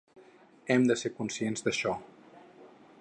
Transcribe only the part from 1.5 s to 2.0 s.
d’això.